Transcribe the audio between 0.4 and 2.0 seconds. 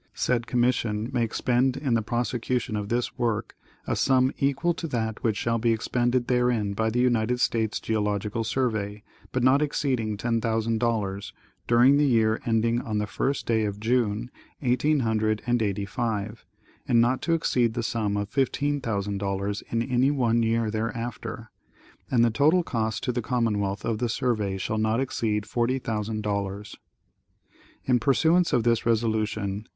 Commission may expend in